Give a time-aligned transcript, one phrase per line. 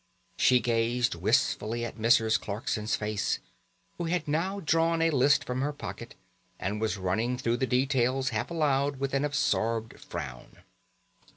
[0.35, 2.41] She gazed wistfully at Mrs.
[2.41, 3.37] Clarkson's face,
[3.99, 6.15] who had now drawn a list from her pocket,
[6.57, 10.63] and was running through the details half aloud with an absorbed frown.